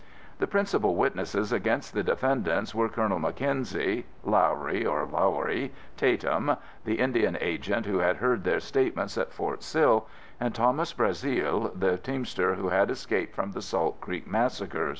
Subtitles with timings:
[0.39, 7.37] The principal witnesses against the defendants were Colonel Mackenzie, Lawrie (or Lowerie) Tatum, the Indian
[7.39, 10.07] Agent who had heard their statements at Fort Sill
[10.39, 14.89] and Thomas Brazeal, the teamster who had escaped from the Salt Creek massacre.